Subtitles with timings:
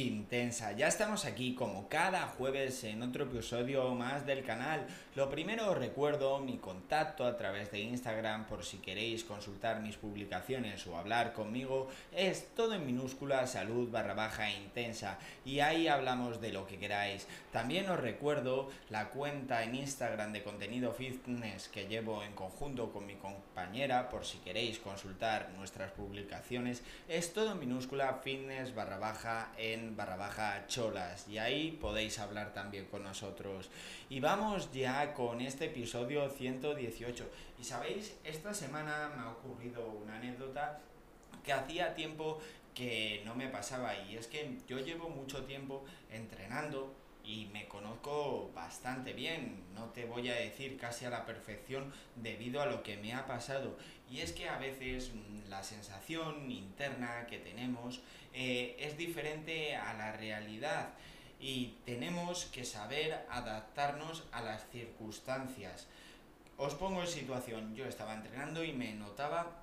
[0.00, 0.72] intensa.
[0.72, 4.86] Ya estamos aquí como cada jueves en otro episodio más del canal.
[5.14, 9.96] Lo primero os recuerdo mi contacto a través de Instagram por si queréis consultar mis
[9.96, 11.88] publicaciones o hablar conmigo.
[12.12, 17.26] Es todo en minúscula salud barra baja intensa y ahí hablamos de lo que queráis.
[17.52, 23.06] También os recuerdo la cuenta en Instagram de contenido fitness que llevo en conjunto con
[23.06, 26.82] mi compañera por si queréis consultar nuestras publicaciones.
[27.08, 32.52] Es todo en minúscula fitness barra baja en barra baja cholas y ahí podéis hablar
[32.52, 33.70] también con nosotros.
[34.08, 37.30] Y vamos ya con este episodio 118.
[37.60, 40.80] Y sabéis, esta semana me ha ocurrido una anécdota
[41.44, 42.40] que hacía tiempo
[42.74, 48.50] que no me pasaba y es que yo llevo mucho tiempo entrenando y me conozco
[48.54, 52.96] bastante bien, no te voy a decir casi a la perfección debido a lo que
[52.96, 53.76] me ha pasado.
[54.12, 58.02] Y es que a veces mm, la sensación interna que tenemos
[58.34, 60.90] eh, es diferente a la realidad
[61.40, 65.86] y tenemos que saber adaptarnos a las circunstancias.
[66.58, 69.62] Os pongo en situación, yo estaba entrenando y me notaba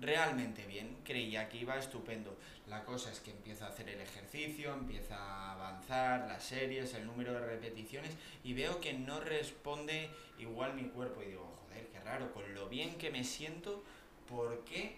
[0.00, 2.36] realmente bien, creía que iba estupendo.
[2.66, 7.06] La cosa es que empiezo a hacer el ejercicio, empieza a avanzar las series, el
[7.06, 12.00] número de repeticiones y veo que no responde igual mi cuerpo y digo, joder, qué
[12.00, 13.84] raro, con lo bien que me siento,
[14.28, 14.96] ¿por qué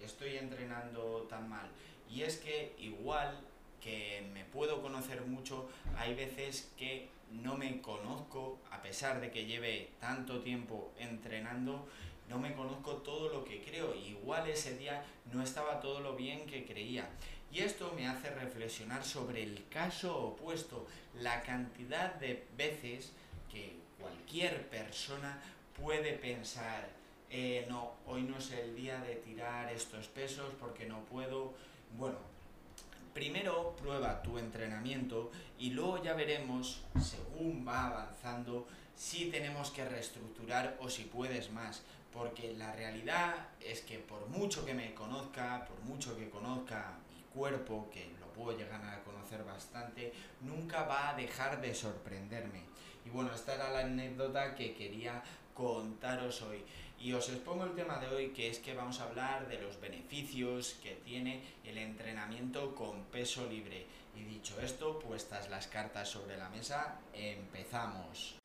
[0.00, 1.68] estoy entrenando tan mal?
[2.08, 3.40] Y es que igual
[3.80, 9.44] que me puedo conocer mucho, hay veces que no me conozco, a pesar de que
[9.44, 11.88] lleve tanto tiempo entrenando,
[12.28, 13.92] no me conozco todo lo que creo.
[13.96, 17.08] Igual ese día no estaba todo lo bien que creía.
[17.50, 20.86] Y esto me hace reflexionar sobre el caso opuesto,
[21.18, 23.10] la cantidad de veces
[23.50, 25.42] que cualquier persona
[25.80, 26.88] puede pensar,
[27.30, 31.54] eh, no, hoy no es el día de tirar estos pesos porque no puedo.
[31.96, 32.18] Bueno,
[33.12, 40.76] primero prueba tu entrenamiento y luego ya veremos, según va avanzando, si tenemos que reestructurar
[40.80, 41.82] o si puedes más.
[42.12, 47.22] Porque la realidad es que por mucho que me conozca, por mucho que conozca mi
[47.34, 52.62] cuerpo, que lo puedo llegar a conocer bastante, nunca va a dejar de sorprenderme.
[53.04, 55.22] Y bueno, esta era la anécdota que quería
[55.54, 56.62] contaros hoy.
[56.98, 59.80] Y os expongo el tema de hoy que es que vamos a hablar de los
[59.80, 63.86] beneficios que tiene el entrenamiento con peso libre.
[64.16, 68.36] Y dicho esto, puestas las cartas sobre la mesa, empezamos.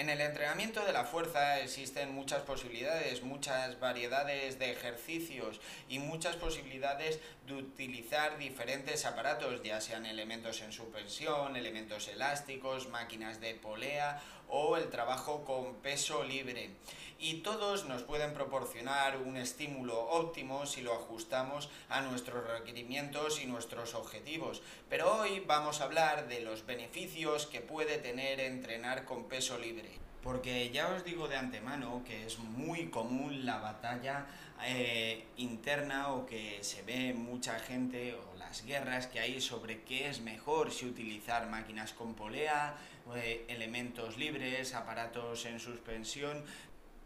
[0.00, 5.60] En el entrenamiento de la fuerza existen muchas posibilidades, muchas variedades de ejercicios
[5.90, 13.40] y muchas posibilidades de utilizar diferentes aparatos, ya sean elementos en suspensión, elementos elásticos, máquinas
[13.40, 16.70] de polea o el trabajo con peso libre.
[17.18, 23.46] Y todos nos pueden proporcionar un estímulo óptimo si lo ajustamos a nuestros requerimientos y
[23.46, 24.62] nuestros objetivos.
[24.88, 30.09] Pero hoy vamos a hablar de los beneficios que puede tener entrenar con peso libre.
[30.22, 34.26] Porque ya os digo de antemano que es muy común la batalla
[34.64, 40.08] eh, interna o que se ve mucha gente o las guerras que hay sobre qué
[40.08, 42.74] es mejor si utilizar máquinas con polea,
[43.16, 46.44] eh, elementos libres, aparatos en suspensión,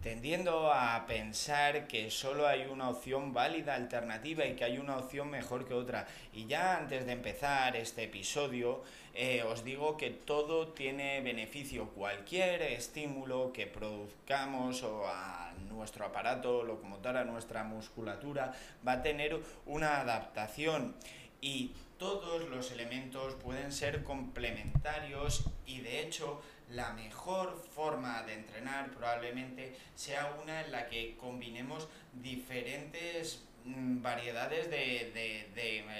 [0.04, 5.30] tendiendo a pensar que solo hay una opción válida alternativa y que hay una opción
[5.30, 6.06] mejor que otra.
[6.34, 8.82] Y ya antes de empezar este episodio,
[9.14, 11.88] eh, os digo que todo tiene beneficio.
[11.88, 18.52] Cualquier estímulo que produzcamos o a nuestro aparato locomotor, a nuestra musculatura,
[18.86, 20.94] va a tener una adaptación
[21.40, 28.90] y todos los elementos pueden ser complementarios y de hecho la mejor forma de entrenar
[28.90, 35.44] probablemente sea una en la que combinemos diferentes mm, variedades de,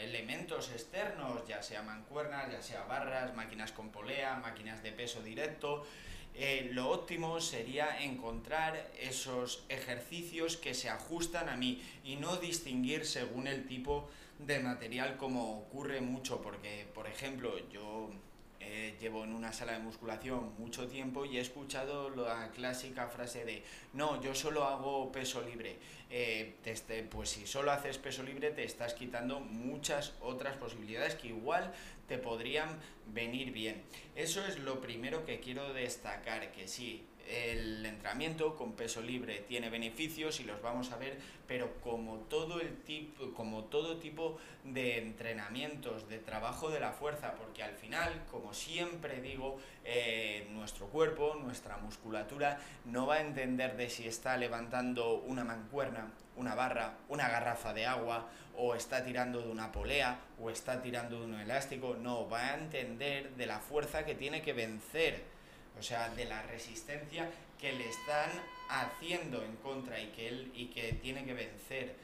[0.03, 5.85] elementos externos, ya sea mancuernas, ya sea barras, máquinas con polea, máquinas de peso directo.
[6.37, 13.07] Eh, lo óptimo sería encontrar esos ejercicios que se ajustan a mí y no distinguir
[13.07, 14.09] según el tipo
[14.41, 18.11] de material como ocurre mucho, porque por ejemplo yo
[18.67, 23.45] eh, llevo en una sala de musculación mucho tiempo y he escuchado la clásica frase
[23.45, 23.63] de
[23.93, 25.77] no, yo solo hago peso libre.
[26.11, 26.55] Eh,
[27.11, 31.73] pues si solo haces peso libre te estás quitando muchas otras posibilidades que igual
[32.09, 32.79] te podrían
[33.13, 33.83] venir bien.
[34.15, 39.71] Eso es lo primero que quiero destacar, que sí, el entrenamiento con peso libre tiene
[39.71, 44.99] beneficios y los vamos a ver, pero como todo el tipo, como todo tipo de
[44.99, 51.37] entrenamientos, de trabajo de la fuerza, porque al final, como siempre digo, eh, nuestro cuerpo,
[51.43, 57.29] nuestra musculatura no va a entender de si está levantando una mancuerna, una barra, una
[57.29, 61.97] garrafa de agua, o está tirando de una polea, o está tirando de un elástico,
[62.01, 65.34] no, va a entender de la fuerza que tiene que vencer
[65.79, 67.31] o sea, de la resistencia
[67.61, 68.31] que le están
[68.69, 71.95] haciendo en contra y que él y que tiene que vencer.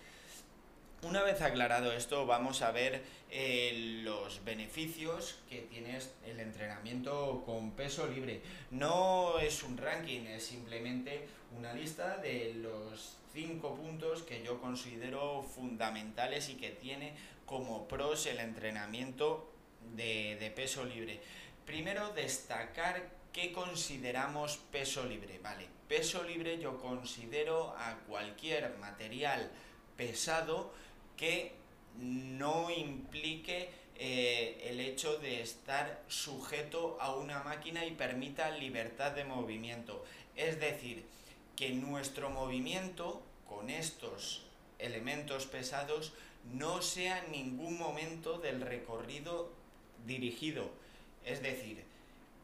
[1.02, 7.70] Una vez aclarado esto, vamos a ver eh, los beneficios que tiene el entrenamiento con
[7.70, 8.42] peso libre.
[8.70, 11.26] No es un ranking, es simplemente
[11.56, 17.14] una lista de los cinco puntos que yo considero fundamentales y que tiene
[17.46, 19.50] como pros el entrenamiento
[19.96, 21.20] de, de peso libre.
[21.64, 25.38] Primero, destacar ¿Qué consideramos peso libre?
[25.38, 29.50] Vale, peso libre yo considero a cualquier material
[29.96, 30.72] pesado
[31.16, 31.52] que
[31.96, 39.24] no implique eh, el hecho de estar sujeto a una máquina y permita libertad de
[39.24, 40.04] movimiento.
[40.34, 41.04] Es decir,
[41.54, 44.46] que nuestro movimiento con estos
[44.78, 46.14] elementos pesados
[46.52, 49.52] no sea en ningún momento del recorrido
[50.06, 50.70] dirigido.
[51.24, 51.84] Es decir,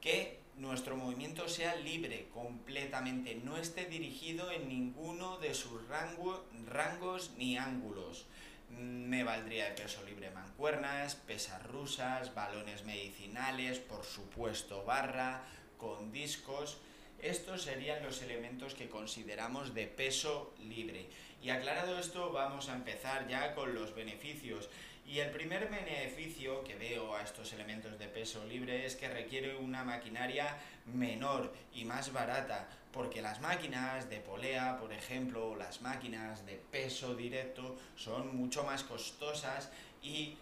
[0.01, 7.59] que nuestro movimiento sea libre completamente, no esté dirigido en ninguno de sus rangos ni
[7.59, 8.27] ángulos.
[8.71, 15.43] Me valdría de peso libre mancuernas, pesas rusas, balones medicinales, por supuesto barra,
[15.79, 16.79] con discos.
[17.21, 21.09] Estos serían los elementos que consideramos de peso libre.
[21.43, 24.69] Y aclarado esto, vamos a empezar ya con los beneficios.
[25.07, 29.57] Y el primer beneficio que veo a estos elementos de peso libre es que requiere
[29.57, 35.81] una maquinaria menor y más barata, porque las máquinas de polea, por ejemplo, o las
[35.81, 39.71] máquinas de peso directo son mucho más costosas
[40.03, 40.37] y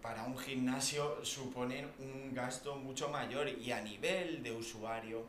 [0.00, 3.48] para un gimnasio suponen un gasto mucho mayor.
[3.48, 5.26] Y a nivel de usuario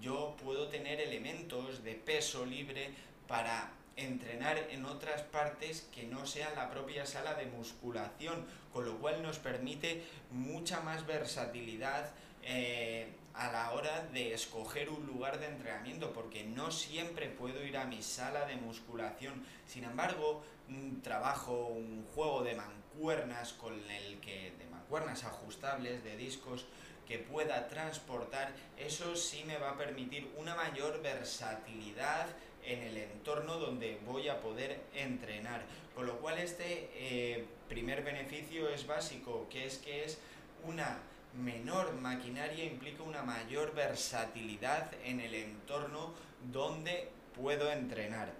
[0.00, 2.90] yo puedo tener elementos de peso libre
[3.26, 8.98] para entrenar en otras partes que no sean la propia sala de musculación, con lo
[8.98, 12.12] cual nos permite mucha más versatilidad
[12.42, 17.76] eh, a la hora de escoger un lugar de entrenamiento, porque no siempre puedo ir
[17.76, 19.44] a mi sala de musculación.
[19.66, 26.16] Sin embargo, un trabajo, un juego de mancuernas con el que de mancuernas ajustables, de
[26.16, 26.66] discos
[27.06, 32.26] que pueda transportar, eso sí me va a permitir una mayor versatilidad
[32.64, 35.62] en el entorno donde voy a poder entrenar.
[35.94, 40.18] Con lo cual este eh, primer beneficio es básico, que es que es
[40.64, 40.98] una
[41.34, 46.14] menor maquinaria implica una mayor versatilidad en el entorno
[46.52, 48.32] donde puedo entrenar.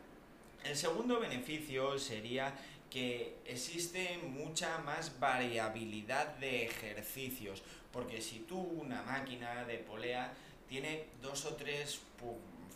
[0.65, 2.55] El segundo beneficio sería
[2.91, 7.63] que existe mucha más variabilidad de ejercicios,
[7.93, 10.33] porque si tú una máquina de polea
[10.69, 12.01] tiene dos o tres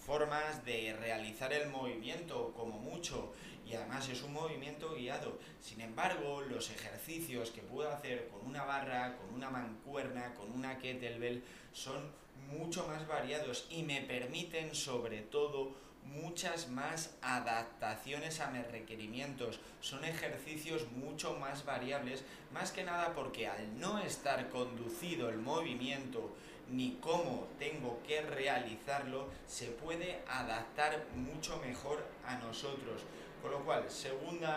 [0.06, 3.32] formas de realizar el movimiento como mucho
[3.66, 5.38] y además es un movimiento guiado.
[5.60, 10.78] Sin embargo, los ejercicios que puedo hacer con una barra, con una mancuerna, con una
[10.78, 12.10] kettlebell son
[12.50, 19.60] mucho más variados y me permiten sobre todo muchas más adaptaciones a mis requerimientos.
[19.80, 26.34] Son ejercicios mucho más variables, más que nada porque al no estar conducido el movimiento
[26.72, 33.02] ni cómo tengo que realizarlo, se puede adaptar mucho mejor a nosotros.
[33.42, 34.48] Con lo cual, segundo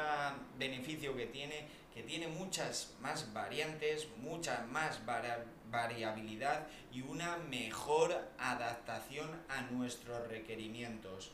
[0.58, 5.02] beneficio que tiene, que tiene muchas más variantes, mucha más
[5.70, 11.32] variabilidad y una mejor adaptación a nuestros requerimientos.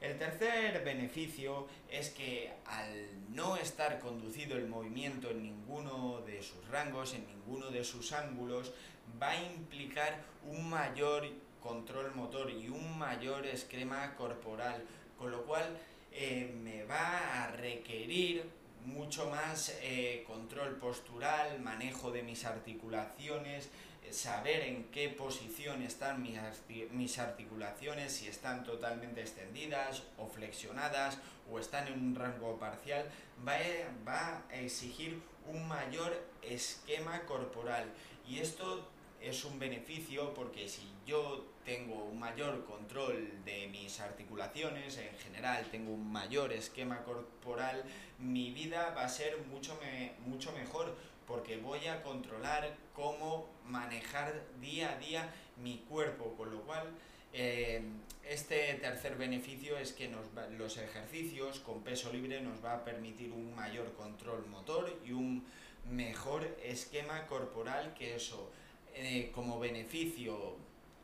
[0.00, 6.66] El tercer beneficio es que al no estar conducido el movimiento en ninguno de sus
[6.68, 8.72] rangos, en ninguno de sus ángulos,
[9.20, 11.28] va a implicar un mayor
[11.60, 14.84] control motor y un mayor esquema corporal,
[15.18, 15.76] con lo cual
[16.12, 18.48] eh, me va a requerir
[18.84, 23.68] mucho más eh, control postural, manejo de mis articulaciones,
[24.10, 31.18] saber en qué posición están mis, articulaciones, si están totalmente extendidas o flexionadas
[31.50, 33.04] o están en un rango parcial,
[33.46, 33.58] va
[34.06, 37.84] va a exigir un mayor esquema corporal.
[38.26, 38.88] Y esto
[39.20, 45.66] es un beneficio porque si yo tengo un mayor control de mis articulaciones, en general
[45.70, 47.84] tengo un mayor esquema corporal,
[48.18, 49.78] mi vida va a ser mucho,
[50.26, 50.96] mucho mejor
[51.26, 56.88] porque voy a controlar cómo manejar día a día mi cuerpo, con lo cual
[57.34, 57.82] Eh,
[58.24, 60.24] este tercer beneficio es que nos
[60.56, 65.44] los ejercicios con peso libre nos va a permitir un mayor control motor y un
[65.90, 68.50] mejor esquema corporal que eso
[69.00, 70.56] eh, como beneficio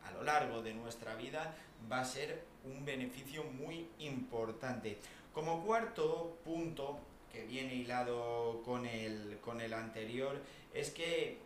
[0.04, 1.54] a lo largo de nuestra vida
[1.90, 4.98] va a ser un beneficio muy importante.
[5.32, 6.98] Como cuarto punto,
[7.32, 11.38] que viene hilado con el, con el anterior, es que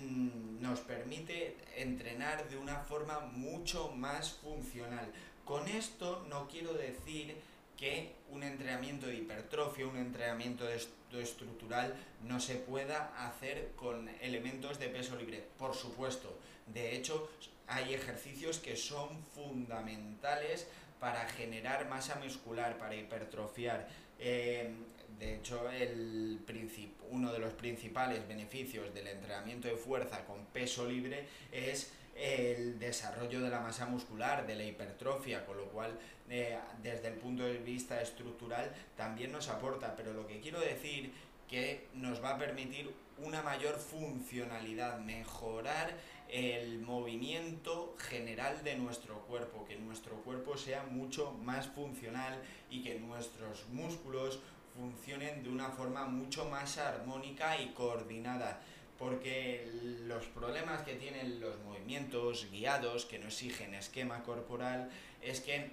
[0.00, 5.12] mm, nos permite entrenar de una forma mucho más funcional.
[5.44, 7.36] Con esto no quiero decir
[7.80, 14.88] que un entrenamiento de hipertrofia, un entrenamiento estructural no se pueda hacer con elementos de
[14.88, 15.42] peso libre.
[15.58, 17.30] Por supuesto, de hecho
[17.66, 20.66] hay ejercicios que son fundamentales
[21.00, 23.88] para generar masa muscular, para hipertrofiar.
[24.18, 24.70] Eh,
[25.18, 26.40] de hecho, el
[27.10, 33.40] uno de los principales beneficios del entrenamiento de fuerza con peso libre es el desarrollo
[33.40, 35.98] de la masa muscular, de la hipertrofia, con lo cual
[36.28, 41.12] eh, desde el punto de vista estructural también nos aporta, pero lo que quiero decir
[41.48, 45.92] que nos va a permitir una mayor funcionalidad, mejorar
[46.28, 52.40] el movimiento general de nuestro cuerpo, que nuestro cuerpo sea mucho más funcional
[52.70, 54.38] y que nuestros músculos
[54.76, 58.60] funcionen de una forma mucho más armónica y coordinada
[59.00, 59.66] porque
[60.06, 64.90] los problemas que tienen los movimientos guiados que no exigen esquema corporal
[65.22, 65.70] es que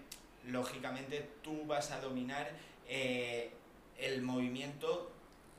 [0.48, 2.50] lógicamente tú vas a dominar
[2.88, 3.52] eh,
[4.00, 5.12] el movimiento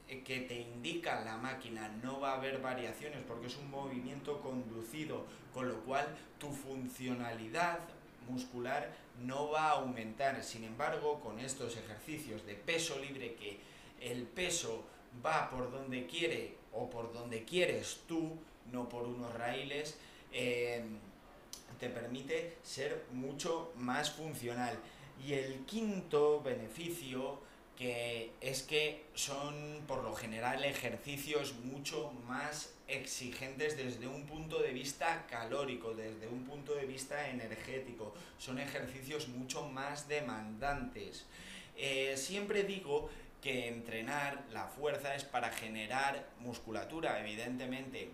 [0.08, 5.26] que te indica la máquina, no va a haber variaciones porque es un movimiento conducido,
[5.52, 6.06] con lo cual
[6.38, 7.80] tu funcionalidad
[8.26, 8.90] muscular
[9.22, 10.42] no va a aumentar.
[10.42, 13.60] Sin embargo, con estos ejercicios de peso libre que
[14.00, 14.86] el peso
[15.24, 18.36] va por donde quiere o por donde quieres tú,
[18.72, 19.96] no por unos raíles,
[20.32, 20.84] eh,
[21.80, 24.78] te permite ser mucho más funcional.
[25.26, 27.40] Y el quinto beneficio
[27.76, 34.72] que es que son por lo general ejercicios mucho más exigentes desde un punto de
[34.72, 38.12] vista calórico, desde un punto de vista energético.
[38.38, 41.24] Son ejercicios mucho más demandantes.
[41.76, 48.10] Eh, siempre digo que entrenar la fuerza es para generar musculatura, evidentemente,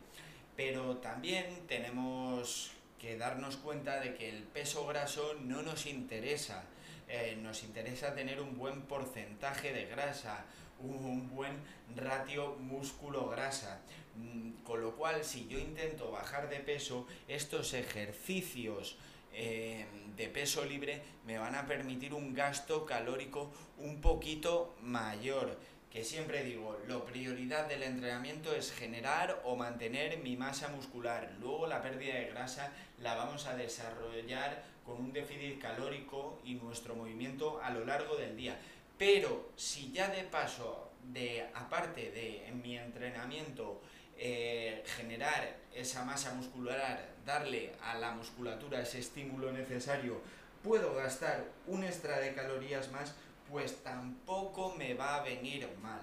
[0.57, 6.65] pero también tenemos que darnos cuenta de que el peso graso no nos interesa.
[7.09, 10.45] Eh, nos interesa tener un buen porcentaje de grasa,
[10.81, 11.53] un, buen
[11.95, 13.81] ratio músculo-grasa.
[14.17, 18.97] Mm, con lo cual, si yo intento bajar de peso, estos ejercicios
[19.35, 19.87] eh,
[20.17, 25.59] de peso libre me van a permitir un gasto calórico un poquito mayor.
[25.91, 31.33] Que siempre digo, la prioridad del entrenamiento es generar o mantener mi masa muscular.
[31.41, 36.95] Luego la pérdida de grasa la vamos a desarrollar con un déficit calórico y nuestro
[36.97, 38.59] movimiento a lo largo del día.
[38.99, 43.81] Pero si ya de paso, de aparte de mi entrenamiento,
[44.19, 50.21] eh, generar esa masa muscular, darle a la musculatura ese estímulo necesario,
[50.63, 53.15] puedo gastar un extra de calorías más,
[53.51, 56.01] pues tampoco me va a venir mal.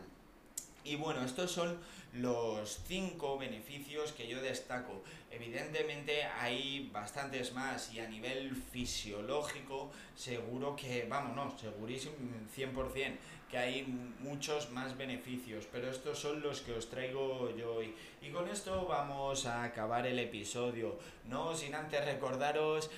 [0.84, 1.78] Y bueno, estos son
[2.14, 5.04] los cinco beneficios que yo destaco.
[5.30, 12.16] Evidentemente hay bastantes más y a nivel fisiológico seguro que, vamos, no, segurísimo
[12.56, 13.18] 100%
[13.52, 13.84] que hay
[14.20, 17.94] muchos más beneficios, pero estos son los que os traigo yo hoy.
[18.22, 22.90] Y con esto vamos a acabar el episodio, no sin antes recordaros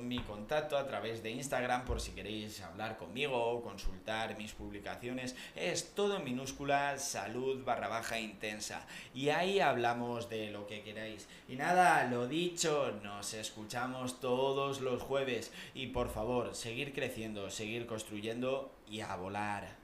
[0.00, 5.36] mi contacto a través de Instagram por si queréis hablar conmigo o consultar mis publicaciones.
[5.56, 8.86] Es todo en minúscula salud barra baja intensa.
[9.14, 11.28] Y ahí hablamos de lo que queráis.
[11.48, 15.52] Y nada, lo dicho, nos escuchamos todos los jueves.
[15.74, 19.81] Y por favor, seguir creciendo, seguir construyendo y a volar.